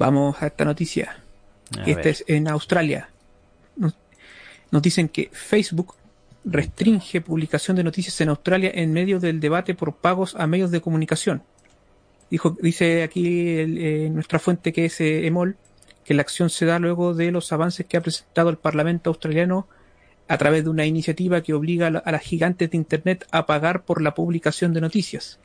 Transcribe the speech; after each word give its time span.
Vamos 0.00 0.42
a 0.42 0.46
esta 0.46 0.64
noticia. 0.64 1.16
A 1.78 1.82
Esta 1.82 1.94
ver. 2.02 2.06
es 2.08 2.24
en 2.26 2.48
Australia. 2.48 3.10
Nos, 3.76 3.94
nos 4.70 4.82
dicen 4.82 5.08
que 5.08 5.30
Facebook 5.32 5.94
restringe 6.44 7.20
publicación 7.20 7.76
de 7.76 7.84
noticias 7.84 8.18
en 8.22 8.30
Australia 8.30 8.70
en 8.74 8.92
medio 8.92 9.20
del 9.20 9.40
debate 9.40 9.74
por 9.74 9.94
pagos 9.96 10.34
a 10.36 10.46
medios 10.46 10.70
de 10.70 10.80
comunicación. 10.80 11.42
Dijo, 12.30 12.56
dice 12.62 13.02
aquí 13.02 13.50
el- 13.58 13.78
eh, 13.78 14.10
nuestra 14.10 14.38
fuente 14.38 14.72
que 14.72 14.86
es 14.86 15.00
eh, 15.00 15.26
EMOL 15.26 15.56
que 16.04 16.14
la 16.14 16.22
acción 16.22 16.48
se 16.50 16.64
da 16.64 16.78
luego 16.78 17.12
de 17.14 17.30
los 17.30 17.52
avances 17.52 17.86
que 17.86 17.96
ha 17.96 18.00
presentado 18.00 18.48
el 18.50 18.56
Parlamento 18.56 19.10
australiano 19.10 19.68
a 20.28 20.38
través 20.38 20.64
de 20.64 20.70
una 20.70 20.86
iniciativa 20.86 21.42
que 21.42 21.52
obliga 21.52 21.88
a, 21.88 21.90
la- 21.90 21.98
a 21.98 22.10
las 22.12 22.22
gigantes 22.22 22.70
de 22.70 22.76
Internet 22.78 23.26
a 23.32 23.46
pagar 23.46 23.82
por 23.84 24.00
la 24.00 24.14
publicación 24.14 24.72
de 24.72 24.80
noticias. 24.80 25.38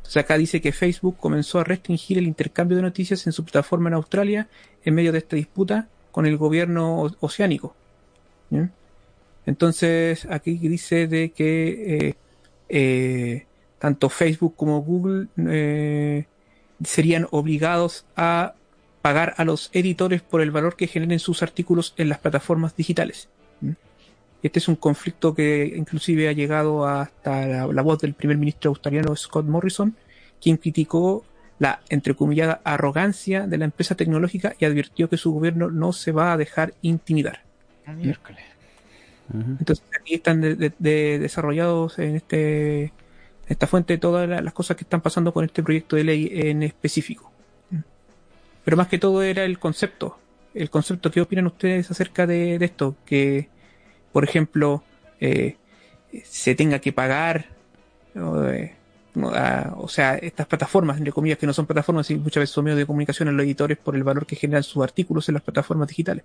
Entonces 0.00 0.24
acá 0.24 0.38
dice 0.38 0.60
que 0.60 0.72
Facebook 0.72 1.16
comenzó 1.18 1.60
a 1.60 1.64
restringir 1.64 2.18
el 2.18 2.26
intercambio 2.26 2.76
de 2.76 2.82
noticias 2.82 3.26
en 3.26 3.32
su 3.32 3.44
plataforma 3.44 3.88
en 3.88 3.94
Australia 3.94 4.48
en 4.84 4.94
medio 4.94 5.12
de 5.12 5.18
esta 5.18 5.36
disputa 5.36 5.88
con 6.10 6.26
el 6.26 6.36
gobierno 6.36 7.10
oceánico. 7.20 7.76
Entonces 9.46 10.26
aquí 10.28 10.56
dice 10.56 11.06
de 11.06 11.30
que 11.30 12.08
eh, 12.08 12.14
eh, 12.68 13.46
tanto 13.78 14.08
Facebook 14.08 14.54
como 14.56 14.80
Google 14.82 15.28
eh, 15.48 16.26
serían 16.84 17.28
obligados 17.30 18.04
a 18.16 18.54
pagar 19.02 19.34
a 19.38 19.44
los 19.44 19.70
editores 19.72 20.22
por 20.22 20.40
el 20.40 20.50
valor 20.50 20.76
que 20.76 20.86
generen 20.86 21.18
sus 21.18 21.42
artículos 21.42 21.94
en 21.96 22.08
las 22.08 22.18
plataformas 22.18 22.76
digitales. 22.76 23.28
Este 24.42 24.58
es 24.58 24.68
un 24.68 24.76
conflicto 24.76 25.34
que 25.34 25.72
inclusive 25.76 26.28
ha 26.28 26.32
llegado 26.32 26.86
hasta 26.86 27.46
la, 27.46 27.66
la 27.66 27.82
voz 27.82 27.98
del 28.00 28.14
primer 28.14 28.38
ministro 28.38 28.70
australiano 28.70 29.14
Scott 29.16 29.46
Morrison, 29.46 29.94
quien 30.40 30.56
criticó 30.56 31.24
la 31.58 31.80
entrecomillada 31.90 32.60
arrogancia 32.64 33.46
de 33.46 33.58
la 33.58 33.66
empresa 33.66 33.94
tecnológica 33.94 34.54
y 34.58 34.64
advirtió 34.64 35.10
que 35.10 35.18
su 35.18 35.32
gobierno 35.32 35.70
no 35.70 35.92
se 35.92 36.10
va 36.12 36.32
a 36.32 36.36
dejar 36.38 36.72
intimidar. 36.80 37.42
Miércoles. 37.86 38.42
Ujú. 39.28 39.56
Entonces 39.58 39.84
aquí 40.00 40.14
están 40.14 40.40
de- 40.40 40.54
de- 40.56 40.72
de- 40.78 41.18
desarrollados 41.18 41.98
en 41.98 42.16
este 42.16 42.92
esta 43.46 43.66
fuente 43.66 43.98
todas 43.98 44.28
la- 44.28 44.40
las 44.40 44.54
cosas 44.54 44.76
que 44.76 44.84
están 44.84 45.00
pasando 45.00 45.32
con 45.34 45.44
este 45.44 45.62
proyecto 45.62 45.96
de 45.96 46.04
ley 46.04 46.30
en 46.32 46.62
específico. 46.62 47.30
Pero 48.64 48.76
más 48.76 48.86
que 48.88 48.98
todo 48.98 49.22
era 49.22 49.44
el 49.44 49.58
concepto. 49.58 50.18
El 50.54 50.70
concepto, 50.70 51.10
¿qué 51.10 51.20
opinan 51.20 51.46
ustedes 51.46 51.90
acerca 51.90 52.26
de, 52.26 52.58
de 52.58 52.64
esto? 52.64 52.94
Que, 53.04 53.48
por 54.12 54.24
ejemplo, 54.24 54.82
eh, 55.20 55.56
se 56.24 56.54
tenga 56.54 56.78
que 56.80 56.92
pagar, 56.92 57.46
o, 58.16 58.44
eh, 58.46 58.74
a- 59.34 59.74
o 59.76 59.88
sea, 59.88 60.16
estas 60.16 60.46
plataformas, 60.46 60.98
entre 60.98 61.12
comillas, 61.12 61.38
que 61.38 61.46
no 61.46 61.52
son 61.52 61.66
plataformas, 61.66 62.10
y 62.10 62.16
muchas 62.16 62.42
veces 62.42 62.54
son 62.54 62.64
medios 62.64 62.78
de 62.78 62.86
comunicación 62.86 63.28
a 63.28 63.32
los 63.32 63.44
editores 63.44 63.78
por 63.78 63.94
el 63.96 64.02
valor 64.04 64.26
que 64.26 64.36
generan 64.36 64.62
sus 64.62 64.82
artículos 64.82 65.28
en 65.28 65.34
las 65.34 65.42
plataformas 65.42 65.88
digitales 65.88 66.24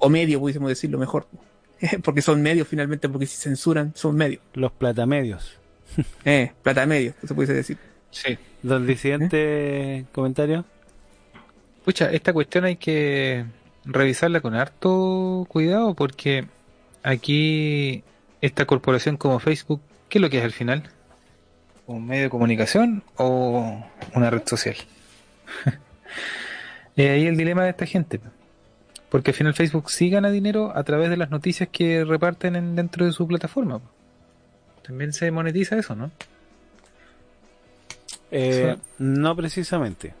o 0.00 0.08
medio, 0.08 0.38
pudiésemos 0.38 0.68
decirlo 0.68 0.98
mejor. 0.98 1.26
porque 2.02 2.22
son 2.22 2.42
medios 2.42 2.66
finalmente, 2.68 3.08
porque 3.08 3.26
si 3.26 3.36
censuran, 3.36 3.92
son 3.94 4.16
medios. 4.16 4.42
Los 4.54 4.72
platamedios. 4.72 5.58
Eh, 6.24 6.52
plata 6.62 6.84
medio, 6.86 7.14
se 7.26 7.34
pudiese 7.34 7.54
decir. 7.54 7.78
Sí. 8.10 8.36
Don 8.62 8.86
disidente, 8.86 10.04
comentario. 10.12 10.64
Pucha, 11.84 12.10
esta 12.12 12.32
cuestión 12.32 12.64
hay 12.66 12.76
que 12.76 13.44
revisarla 13.90 14.40
con 14.40 14.54
harto 14.54 15.46
cuidado 15.48 15.94
porque 15.94 16.46
aquí 17.02 18.04
esta 18.40 18.66
corporación 18.66 19.16
como 19.16 19.38
Facebook, 19.40 19.80
¿qué 20.08 20.18
es 20.18 20.22
lo 20.22 20.30
que 20.30 20.38
es 20.38 20.44
al 20.44 20.52
final? 20.52 20.84
¿Un 21.86 22.06
medio 22.06 22.24
de 22.24 22.30
comunicación 22.30 23.02
o 23.16 23.82
una 24.14 24.30
red 24.30 24.42
social? 24.46 24.76
Es 26.96 27.10
ahí 27.10 27.26
el 27.26 27.36
dilema 27.36 27.64
de 27.64 27.70
esta 27.70 27.86
gente. 27.86 28.20
Porque 29.08 29.30
al 29.30 29.34
final 29.34 29.54
Facebook 29.54 29.90
sí 29.90 30.10
gana 30.10 30.30
dinero 30.30 30.70
a 30.76 30.84
través 30.84 31.08
de 31.08 31.16
las 31.16 31.30
noticias 31.30 31.70
que 31.72 32.04
reparten 32.04 32.56
en- 32.56 32.76
dentro 32.76 33.06
de 33.06 33.12
su 33.12 33.26
plataforma. 33.26 33.80
También 34.86 35.14
se 35.14 35.30
monetiza 35.30 35.78
eso, 35.78 35.94
¿no? 35.96 36.10
Eh. 38.30 38.76
No 38.98 39.34
precisamente. 39.34 40.12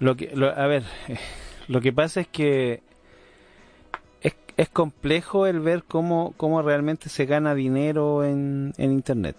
Lo 0.00 0.16
que, 0.16 0.32
lo- 0.34 0.50
a 0.54 0.66
ver, 0.66 0.82
lo 1.72 1.80
que 1.80 1.92
pasa 1.92 2.20
es 2.20 2.28
que 2.28 2.82
es, 4.58 4.68
complejo 4.68 5.46
el 5.46 5.60
ver 5.60 5.82
cómo, 5.82 6.34
cómo 6.36 6.60
realmente 6.60 7.08
se 7.08 7.24
gana 7.24 7.54
dinero 7.54 8.24
en, 8.24 8.74
en 8.76 8.92
Internet. 8.92 9.34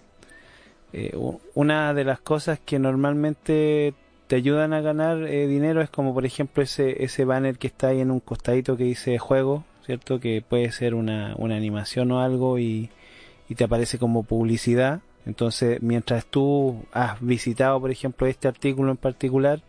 Eh, 0.92 1.16
una 1.54 1.94
de 1.94 2.04
las 2.04 2.18
cosas 2.18 2.58
que 2.58 2.80
normalmente 2.80 3.94
te 4.26 4.36
ayudan 4.36 4.72
a 4.72 4.80
ganar 4.80 5.22
eh, 5.22 5.46
dinero 5.46 5.80
es 5.80 5.90
como 5.90 6.12
por 6.12 6.26
ejemplo 6.26 6.62
ese, 6.62 7.04
ese 7.04 7.24
banner 7.24 7.56
que 7.56 7.68
está 7.68 7.88
ahí 7.88 8.00
en 8.00 8.10
un 8.10 8.18
costadito 8.18 8.76
que 8.76 8.84
dice 8.84 9.16
juego, 9.18 9.64
¿cierto? 9.86 10.18
Que 10.18 10.42
puede 10.42 10.72
ser 10.72 10.94
una, 10.94 11.34
una 11.38 11.56
animación 11.56 12.10
o 12.10 12.20
algo 12.20 12.58
y, 12.58 12.90
y 13.48 13.54
te 13.54 13.64
aparece 13.64 13.98
como 13.98 14.24
publicidad. 14.24 15.00
Entonces, 15.24 15.80
mientras 15.82 16.26
tú 16.26 16.84
has 16.92 17.20
visitado, 17.20 17.80
por 17.80 17.92
ejemplo, 17.92 18.26
este 18.26 18.48
artículo 18.48 18.90
en 18.90 18.96
particular, 18.96 19.62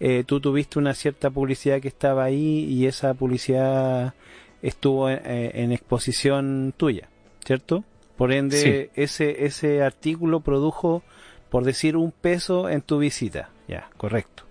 eh, 0.00 0.24
tú 0.26 0.40
tuviste 0.40 0.78
una 0.78 0.94
cierta 0.94 1.30
publicidad 1.30 1.80
que 1.80 1.88
estaba 1.88 2.24
ahí 2.24 2.64
y 2.64 2.86
esa 2.86 3.14
publicidad 3.14 4.14
estuvo 4.62 5.08
en, 5.08 5.20
eh, 5.24 5.50
en 5.54 5.72
exposición 5.72 6.74
tuya, 6.76 7.08
¿cierto? 7.44 7.84
Por 8.16 8.32
ende, 8.32 8.90
ese, 8.94 9.44
ese 9.44 9.82
artículo 9.82 10.40
produjo, 10.40 11.02
por 11.50 11.64
decir, 11.64 11.96
un 11.96 12.12
peso 12.12 12.68
en 12.70 12.80
tu 12.80 12.98
visita. 12.98 13.50
Ya, 13.68 13.90
correcto. 13.96 14.44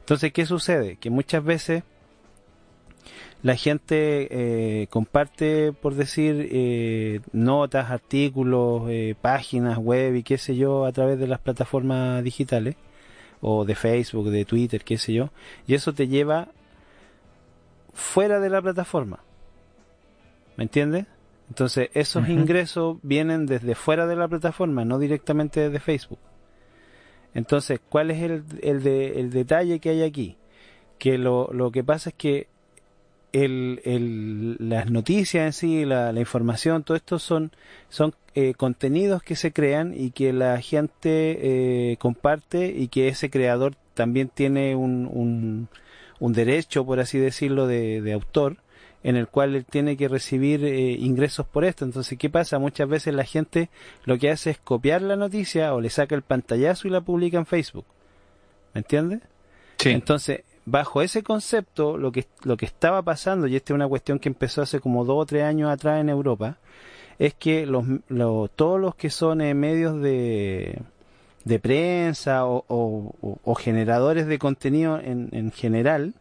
Entonces, 0.00 0.32
¿qué 0.32 0.44
sucede? 0.44 0.96
Que 0.96 1.08
muchas 1.08 1.42
veces 1.42 1.82
la 3.42 3.56
gente 3.56 4.28
eh, 4.82 4.86
comparte, 4.88 5.72
por 5.72 5.94
decir, 5.94 6.48
eh, 6.52 7.20
notas, 7.32 7.90
artículos, 7.90 8.82
eh, 8.90 9.14
páginas 9.20 9.78
web 9.78 10.16
y 10.16 10.22
qué 10.22 10.36
sé 10.36 10.56
yo 10.56 10.84
a 10.84 10.92
través 10.92 11.18
de 11.18 11.26
las 11.26 11.40
plataformas 11.40 12.22
digitales 12.22 12.76
o 13.40 13.64
de 13.64 13.74
Facebook, 13.74 14.30
de 14.30 14.44
Twitter, 14.44 14.84
qué 14.84 14.98
sé 14.98 15.12
yo, 15.14 15.30
y 15.66 15.74
eso 15.74 15.92
te 15.92 16.08
lleva 16.08 16.48
fuera 17.92 18.40
de 18.40 18.50
la 18.50 18.62
plataforma. 18.62 19.20
¿Me 20.56 20.64
entiendes? 20.64 21.06
Entonces, 21.48 21.90
esos 21.94 22.28
ingresos 22.28 22.98
vienen 23.02 23.46
desde 23.46 23.74
fuera 23.74 24.06
de 24.06 24.16
la 24.16 24.28
plataforma, 24.28 24.84
no 24.84 24.98
directamente 24.98 25.60
desde 25.60 25.80
Facebook. 25.80 26.18
Entonces, 27.34 27.80
¿cuál 27.88 28.10
es 28.10 28.22
el, 28.22 28.44
el, 28.62 28.82
de- 28.82 29.20
el 29.20 29.30
detalle 29.30 29.80
que 29.80 29.90
hay 29.90 30.02
aquí? 30.02 30.36
Que 30.98 31.16
lo, 31.18 31.48
lo 31.52 31.70
que 31.70 31.82
pasa 31.82 32.10
es 32.10 32.14
que 32.16 32.48
el, 33.32 33.80
el, 33.84 34.56
las 34.58 34.90
noticias 34.90 35.44
en 35.46 35.52
sí, 35.52 35.84
la, 35.84 36.12
la 36.12 36.20
información, 36.20 36.82
todo 36.82 36.96
esto 36.96 37.18
son, 37.18 37.52
son 37.88 38.14
eh, 38.34 38.54
contenidos 38.54 39.22
que 39.22 39.36
se 39.36 39.52
crean 39.52 39.94
y 39.96 40.10
que 40.10 40.32
la 40.32 40.60
gente 40.60 41.38
eh, 41.92 41.96
comparte 41.98 42.68
y 42.68 42.88
que 42.88 43.08
ese 43.08 43.30
creador 43.30 43.74
también 43.94 44.28
tiene 44.28 44.76
un, 44.76 45.08
un, 45.12 45.68
un 46.18 46.32
derecho, 46.32 46.84
por 46.84 47.00
así 47.00 47.18
decirlo, 47.18 47.66
de, 47.66 48.00
de 48.00 48.12
autor 48.12 48.56
en 49.02 49.16
el 49.16 49.28
cual 49.28 49.54
él 49.54 49.64
tiene 49.64 49.96
que 49.96 50.08
recibir 50.08 50.64
eh, 50.64 50.92
ingresos 50.92 51.46
por 51.46 51.64
esto. 51.64 51.84
Entonces, 51.84 52.18
¿qué 52.18 52.28
pasa? 52.28 52.58
Muchas 52.58 52.88
veces 52.88 53.14
la 53.14 53.24
gente 53.24 53.70
lo 54.04 54.18
que 54.18 54.30
hace 54.30 54.50
es 54.50 54.58
copiar 54.58 55.02
la 55.02 55.16
noticia 55.16 55.74
o 55.74 55.80
le 55.80 55.90
saca 55.90 56.14
el 56.14 56.22
pantallazo 56.22 56.86
y 56.86 56.90
la 56.90 57.00
publica 57.00 57.38
en 57.38 57.46
Facebook. 57.46 57.86
¿Me 58.74 58.80
entiendes? 58.80 59.20
Sí. 59.78 59.90
Entonces, 59.90 60.42
bajo 60.70 61.02
ese 61.02 61.22
concepto, 61.22 61.96
lo 61.96 62.12
que, 62.12 62.26
lo 62.44 62.56
que 62.56 62.66
estaba 62.66 63.02
pasando, 63.02 63.46
y 63.46 63.56
esta 63.56 63.72
es 63.72 63.74
una 63.74 63.88
cuestión 63.88 64.18
que 64.18 64.28
empezó 64.28 64.62
hace 64.62 64.80
como 64.80 65.04
dos 65.04 65.22
o 65.22 65.26
tres 65.26 65.44
años 65.44 65.70
atrás 65.70 66.00
en 66.00 66.08
Europa, 66.08 66.58
es 67.18 67.34
que 67.34 67.66
los, 67.66 67.84
lo- 68.08 68.48
todos 68.48 68.80
los 68.80 68.94
que 68.94 69.10
son 69.10 69.40
eh, 69.40 69.52
medios 69.54 70.00
de, 70.00 70.80
de 71.44 71.58
prensa 71.58 72.46
o, 72.46 72.64
o- 72.68 73.54
generadores 73.54 74.26
de 74.26 74.38
contenido 74.38 74.98
en, 74.98 75.28
en 75.32 75.50
general, 75.52 76.14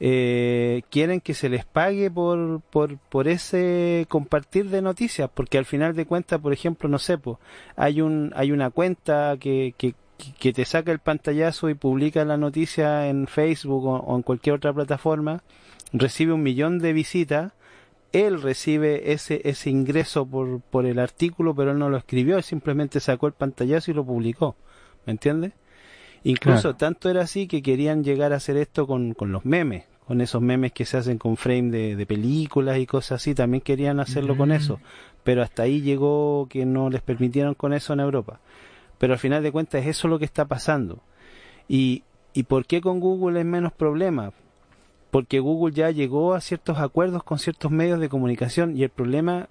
eh, 0.00 0.82
quieren 0.90 1.20
que 1.20 1.34
se 1.34 1.48
les 1.48 1.64
pague 1.64 2.08
por, 2.10 2.60
por, 2.70 2.98
por 2.98 3.26
ese 3.26 4.06
compartir 4.08 4.70
de 4.70 4.80
noticias, 4.80 5.28
porque 5.34 5.58
al 5.58 5.64
final 5.64 5.96
de 5.96 6.06
cuentas, 6.06 6.40
por 6.40 6.52
ejemplo, 6.52 6.88
no 6.88 6.98
sé, 6.98 7.18
hay, 7.74 8.00
un, 8.00 8.32
hay 8.36 8.52
una 8.52 8.70
cuenta 8.70 9.36
que, 9.40 9.74
que, 9.76 9.94
que 10.38 10.52
te 10.52 10.64
saca 10.64 10.92
el 10.92 10.98
pantallazo 10.98 11.68
y 11.68 11.74
publica 11.74 12.24
la 12.24 12.36
noticia 12.36 13.08
en 13.08 13.26
Facebook 13.26 13.84
o, 13.86 14.16
en 14.16 14.22
cualquier 14.22 14.56
otra 14.56 14.72
plataforma, 14.72 15.42
recibe 15.92 16.32
un 16.32 16.42
millón 16.42 16.78
de 16.78 16.92
visitas, 16.92 17.52
él 18.12 18.42
recibe 18.42 19.12
ese, 19.12 19.42
ese 19.44 19.70
ingreso 19.70 20.26
por, 20.26 20.60
por 20.60 20.86
el 20.86 20.98
artículo, 20.98 21.54
pero 21.54 21.72
él 21.72 21.78
no 21.78 21.88
lo 21.88 21.96
escribió, 21.96 22.40
simplemente 22.42 23.00
sacó 23.00 23.26
el 23.26 23.34
pantallazo 23.34 23.90
y 23.90 23.94
lo 23.94 24.04
publicó. 24.04 24.56
¿Me 25.06 25.12
entiendes? 25.12 25.52
Incluso 26.24 26.74
tanto 26.74 27.08
era 27.08 27.22
así 27.22 27.46
que 27.46 27.62
querían 27.62 28.02
llegar 28.02 28.32
a 28.32 28.36
hacer 28.36 28.56
esto 28.56 28.86
con, 28.86 29.14
con 29.14 29.30
los 29.30 29.44
memes, 29.44 29.84
con 30.06 30.20
esos 30.20 30.42
memes 30.42 30.72
que 30.72 30.84
se 30.84 30.96
hacen 30.96 31.18
con 31.18 31.36
frame 31.36 31.70
de, 31.70 31.96
de 31.96 32.06
películas 32.06 32.78
y 32.78 32.86
cosas 32.86 33.22
así, 33.22 33.34
también 33.34 33.60
querían 33.60 34.00
hacerlo 34.00 34.36
con 34.36 34.48
mm. 34.48 34.52
eso, 34.52 34.80
pero 35.22 35.42
hasta 35.42 35.62
ahí 35.62 35.80
llegó 35.80 36.46
que 36.50 36.66
no 36.66 36.90
les 36.90 37.02
permitieron 37.02 37.54
con 37.54 37.72
eso 37.72 37.92
en 37.92 38.00
Europa. 38.00 38.40
Pero 38.98 39.12
al 39.12 39.18
final 39.18 39.42
de 39.42 39.52
cuentas 39.52 39.82
es 39.82 39.88
eso 39.88 40.08
lo 40.08 40.18
que 40.18 40.24
está 40.24 40.44
pasando. 40.44 41.00
¿Y, 41.68 42.02
y 42.34 42.44
por 42.44 42.66
qué 42.66 42.80
con 42.80 43.00
Google 43.00 43.40
es 43.40 43.46
menos 43.46 43.72
problema? 43.72 44.32
Porque 45.10 45.40
Google 45.40 45.74
ya 45.74 45.90
llegó 45.90 46.34
a 46.34 46.40
ciertos 46.40 46.78
acuerdos 46.78 47.22
con 47.22 47.38
ciertos 47.38 47.70
medios 47.70 48.00
de 48.00 48.08
comunicación 48.08 48.76
y 48.76 48.82
el 48.82 48.90
problema 48.90 49.48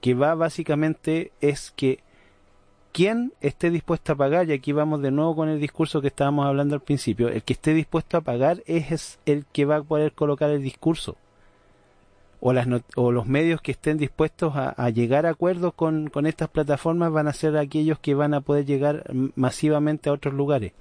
que 0.00 0.14
va 0.14 0.34
básicamente 0.34 1.32
es 1.40 1.72
que 1.74 2.00
quien 2.96 3.34
esté 3.42 3.70
dispuesto 3.70 4.12
a 4.12 4.16
pagar, 4.16 4.48
y 4.48 4.52
aquí 4.52 4.72
vamos 4.72 5.02
de 5.02 5.10
nuevo 5.10 5.36
con 5.36 5.50
el 5.50 5.60
discurso 5.60 6.00
que 6.00 6.06
estábamos 6.08 6.46
hablando 6.46 6.74
al 6.74 6.80
principio, 6.80 7.28
el 7.28 7.42
que 7.42 7.52
esté 7.52 7.74
dispuesto 7.74 8.16
a 8.16 8.22
pagar 8.22 8.62
es 8.64 9.18
el 9.26 9.44
que 9.52 9.66
va 9.66 9.76
a 9.76 9.82
poder 9.82 10.12
colocar 10.12 10.48
el 10.48 10.62
discurso. 10.62 11.18
O, 12.40 12.52
las 12.52 12.68
o 12.96 13.12
los 13.12 13.26
medios 13.26 13.62
que 13.62 13.72
estén 13.72 13.96
dispuestos 13.96 14.52
a, 14.54 14.90
llegar 14.90 15.26
a 15.26 15.30
acuerdos 15.30 15.72
con, 15.74 16.08
con, 16.10 16.26
estas 16.26 16.48
plataformas 16.48 17.10
van 17.10 17.28
a 17.28 17.32
ser 17.32 17.56
aquellos 17.56 17.98
que 17.98 18.14
van 18.14 18.34
a 18.34 18.42
poder 18.42 18.66
llegar 18.66 19.04
masivamente 19.34 20.10
a 20.10 20.12
otros 20.12 20.34
lugares. 20.34 20.72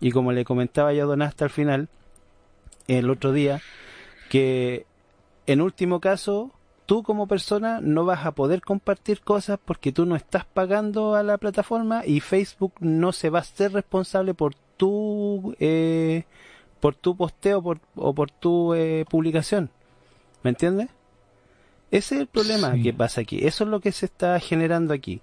Y 0.00 0.10
como 0.10 0.32
le 0.32 0.44
comentaba 0.44 0.92
yo 0.92 1.04
a 1.04 1.06
Don 1.06 1.22
hasta 1.22 1.44
al 1.44 1.50
final, 1.50 1.88
el 2.88 3.10
otro 3.10 3.32
día, 3.32 3.60
que 4.28 4.86
en 5.46 5.60
último 5.60 6.00
caso 6.00 6.50
tú 6.86 7.02
como 7.02 7.26
persona 7.26 7.80
no 7.80 8.04
vas 8.04 8.26
a 8.26 8.32
poder 8.32 8.60
compartir 8.60 9.20
cosas 9.20 9.58
porque 9.64 9.92
tú 9.92 10.06
no 10.06 10.16
estás 10.16 10.44
pagando 10.44 11.14
a 11.14 11.22
la 11.22 11.38
plataforma 11.38 12.02
y 12.04 12.20
Facebook 12.20 12.74
no 12.80 13.12
se 13.12 13.30
va 13.30 13.40
a 13.40 13.44
ser 13.44 13.72
responsable 13.72 14.34
por 14.34 14.54
tu 14.76 15.54
eh, 15.60 16.24
por 16.80 16.94
tu 16.94 17.16
posteo 17.16 17.62
o 17.96 18.14
por 18.14 18.30
tu 18.30 18.74
eh, 18.74 19.04
publicación 19.08 19.70
¿me 20.42 20.50
entiendes? 20.50 20.88
Ese 21.96 22.14
es 22.14 22.20
el 22.22 22.26
problema 22.26 22.74
que 22.82 22.92
pasa 22.92 23.22
aquí 23.22 23.44
eso 23.44 23.64
es 23.64 23.70
lo 23.70 23.80
que 23.80 23.92
se 23.92 24.06
está 24.06 24.38
generando 24.40 24.94
aquí 24.94 25.20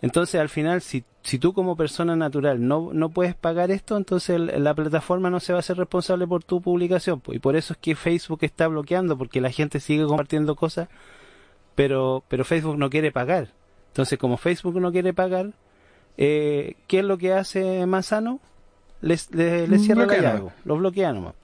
entonces 0.00 0.40
al 0.40 0.48
final 0.48 0.80
si, 0.80 1.04
si 1.22 1.38
tú 1.38 1.52
como 1.52 1.76
persona 1.76 2.14
natural 2.16 2.66
no, 2.66 2.90
no 2.92 3.08
puedes 3.08 3.34
pagar 3.34 3.70
esto 3.70 3.96
entonces 3.96 4.38
la 4.38 4.74
plataforma 4.74 5.30
no 5.30 5.40
se 5.40 5.52
va 5.52 5.58
a 5.58 5.62
ser 5.62 5.76
responsable 5.76 6.26
por 6.26 6.44
tu 6.44 6.60
publicación 6.60 7.22
y 7.28 7.38
por 7.38 7.56
eso 7.56 7.72
es 7.72 7.78
que 7.78 7.94
Facebook 7.96 8.40
está 8.42 8.68
bloqueando 8.68 9.18
porque 9.18 9.40
la 9.40 9.50
gente 9.50 9.80
sigue 9.80 10.04
compartiendo 10.04 10.54
cosas 10.54 10.88
pero, 11.78 12.24
pero 12.26 12.44
Facebook 12.44 12.76
no 12.76 12.90
quiere 12.90 13.12
pagar. 13.12 13.50
Entonces, 13.92 14.18
como 14.18 14.36
Facebook 14.36 14.80
no 14.80 14.90
quiere 14.90 15.14
pagar, 15.14 15.52
eh, 16.16 16.74
¿qué 16.88 16.98
es 16.98 17.04
lo 17.04 17.18
que 17.18 17.32
hace 17.32 17.86
Manzano? 17.86 18.40
Les, 19.00 19.32
les, 19.32 19.84
cierra 19.84 20.06
la 20.06 20.18
llave, 20.18 20.50
los 20.64 20.76
bloquea 20.76 21.12
nomás. 21.12 21.34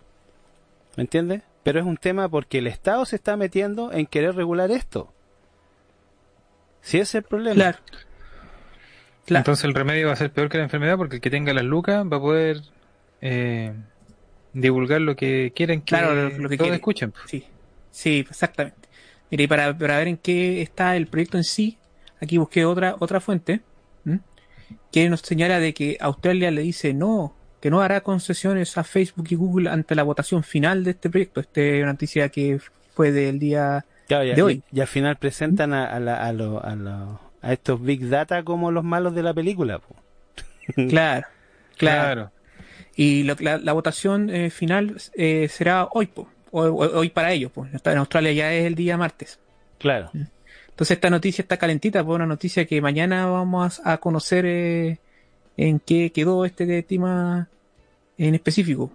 ¿Me 0.96 1.02
entiendes? 1.04 1.42
Pero 1.64 1.80
es 1.80 1.86
un 1.86 1.96
tema 1.96 2.28
porque 2.28 2.58
el 2.58 2.66
Estado 2.66 3.04
se 3.04 3.16
está 3.16 3.36
metiendo 3.36 3.92
en 3.92 4.06
querer 4.06 4.36
regular 4.36 4.70
esto. 4.70 5.12
Si 6.82 6.98
ese 6.98 7.02
es 7.02 7.14
el 7.16 7.22
problema. 7.24 7.76
Claro. 9.24 9.40
Entonces 9.40 9.64
el 9.64 9.74
remedio 9.74 10.08
va 10.08 10.12
a 10.12 10.16
ser 10.16 10.30
peor 10.30 10.50
que 10.50 10.58
la 10.58 10.64
enfermedad 10.64 10.98
porque 10.98 11.16
el 11.16 11.22
que 11.22 11.30
tenga 11.30 11.54
las 11.54 11.64
lucas 11.64 12.04
va 12.04 12.18
a 12.18 12.20
poder 12.20 12.60
eh, 13.22 13.72
divulgar 14.52 15.00
lo 15.00 15.16
que 15.16 15.52
quieren 15.56 15.80
que, 15.80 15.96
claro, 15.96 16.28
lo, 16.28 16.48
que 16.48 16.58
todos 16.58 16.72
escuchen. 16.72 17.14
Sí, 17.24 17.46
sí, 17.90 18.26
exactamente. 18.28 18.86
Mire, 19.30 19.44
y 19.44 19.46
para, 19.46 19.72
ver 19.72 20.08
en 20.08 20.18
qué 20.18 20.60
está 20.60 20.94
el 20.94 21.06
proyecto 21.06 21.38
en 21.38 21.44
sí, 21.44 21.78
aquí 22.20 22.36
busqué 22.36 22.66
otra, 22.66 22.96
otra 22.98 23.20
fuente 23.20 23.62
que 24.92 25.08
nos 25.08 25.20
señala 25.20 25.58
de 25.58 25.74
que 25.74 25.96
Australia 26.00 26.50
le 26.50 26.62
dice 26.62 26.94
no, 26.94 27.34
que 27.64 27.70
no 27.70 27.80
hará 27.80 28.02
concesiones 28.02 28.76
a 28.76 28.84
Facebook 28.84 29.24
y 29.30 29.36
Google 29.36 29.70
ante 29.70 29.94
la 29.94 30.02
votación 30.02 30.42
final 30.42 30.84
de 30.84 30.90
este 30.90 31.08
proyecto. 31.08 31.40
Esta 31.40 31.62
es 31.62 31.82
una 31.82 31.92
noticia 31.92 32.28
que 32.28 32.60
fue 32.92 33.10
del 33.10 33.38
día 33.38 33.86
de 34.06 34.42
hoy. 34.42 34.62
Y, 34.70 34.80
al 34.82 34.86
final 34.86 35.16
presentan 35.16 35.72
a, 35.72 35.86
a, 35.86 36.28
a, 37.40 37.52
estos 37.54 37.80
Big 37.82 38.06
Data 38.10 38.42
como 38.42 38.70
los 38.70 38.84
malos 38.84 39.14
de 39.14 39.22
la 39.22 39.32
película. 39.32 39.80
Claro, 40.90 41.26
claro, 41.78 42.32
Y 42.96 43.22
la, 43.22 43.72
votación 43.72 44.28
eh, 44.28 44.50
final 44.50 44.96
eh, 45.14 45.48
será 45.48 45.88
hoy, 45.90 46.08
po 46.08 46.28
hoy, 46.50 47.08
para 47.08 47.32
ellos, 47.32 47.50
pues. 47.50 47.70
En 47.72 47.96
Australia 47.96 48.32
ya 48.32 48.52
es 48.52 48.66
el 48.66 48.74
día 48.74 48.98
martes. 48.98 49.38
Claro. 49.78 50.10
Entonces 50.12 50.96
esta 50.98 51.08
noticia 51.08 51.40
está 51.40 51.56
calentita, 51.56 52.04
pues 52.04 52.14
una 52.14 52.26
noticia 52.26 52.66
que 52.66 52.82
mañana 52.82 53.24
vamos 53.24 53.80
a, 53.84 53.96
conocer 53.96 54.44
eh, 54.44 54.98
en 55.56 55.80
qué 55.80 56.12
quedó 56.12 56.44
este 56.44 56.82
tema 56.82 57.48
en 58.18 58.34
específico. 58.34 58.92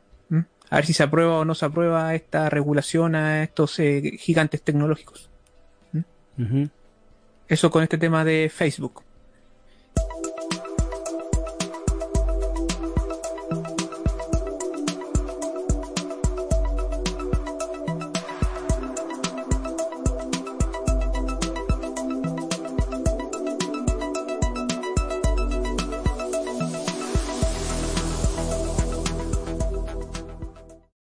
A 0.72 0.76
ver 0.76 0.86
si 0.86 0.94
se 0.94 1.02
aprueba 1.02 1.40
o 1.40 1.46
no 1.46 1.56
se 1.56 1.66
aprueba 1.66 2.14
esta 2.14 2.48
regulación 2.48 3.16
a 3.16 3.42
estos 3.42 3.80
eh, 3.80 4.18
gigantes 4.20 4.62
tecnológicos. 4.62 5.30
Eso 7.48 7.72
con 7.72 7.82
este 7.82 7.98
tema 7.98 8.24
de 8.24 8.52
Facebook. 8.54 9.02